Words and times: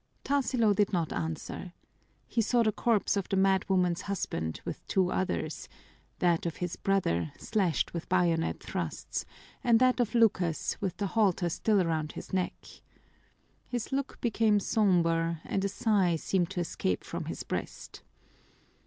Tarsilo 0.23 0.73
did 0.73 0.91
not 0.91 1.13
answer. 1.13 1.73
He 2.27 2.41
saw 2.41 2.63
the 2.63 2.71
corpse 2.71 3.15
of 3.15 3.29
the 3.29 3.35
madwoman's 3.37 4.01
husband 4.01 4.59
with 4.65 4.81
two 4.87 5.11
others: 5.11 5.69
that 6.17 6.47
of 6.47 6.55
his 6.55 6.75
brother, 6.75 7.31
slashed 7.37 7.93
with 7.93 8.09
bayonet 8.09 8.63
thrusts, 8.63 9.25
and 9.63 9.79
that 9.79 9.99
of 9.99 10.15
Lucas 10.15 10.75
with 10.81 10.97
the 10.97 11.05
halter 11.05 11.49
still 11.49 11.79
around 11.79 12.13
his 12.13 12.33
neck. 12.33 12.65
His 13.67 13.91
look 13.91 14.19
became 14.21 14.59
somber 14.59 15.39
and 15.43 15.63
a 15.63 15.69
sigh 15.69 16.15
seemed 16.15 16.49
to 16.49 16.61
escape 16.61 17.03
from 17.03 17.25
his 17.25 17.43
breast. 17.43 18.01